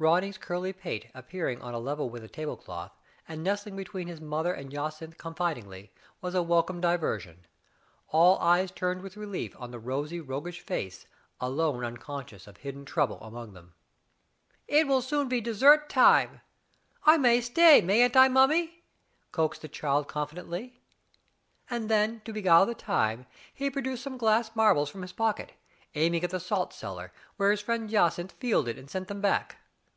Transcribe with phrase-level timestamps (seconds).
[0.00, 2.92] Ronny's curly pate appearing on a level with the table cloth,
[3.26, 7.48] and nestling between his mother and Jacynth confidingly, was a welcome diver sion.
[8.10, 11.08] All eyes turned with relief on the rosy, roguish face,
[11.40, 13.74] alone unconscious of hidden trouble among them.
[14.68, 16.42] "It will soon be dessert time;
[17.04, 18.84] I may stay, mayn't I, mummy?"
[19.32, 20.80] coaxed the child confidently.
[21.68, 25.54] Then to beguile the time, he produced some glass marbles from his pocket,
[25.96, 29.56] aiming at the salt cellar, where his friend Jacynth fielded and sent them back.